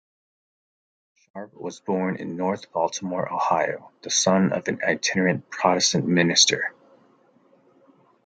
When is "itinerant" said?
4.83-5.47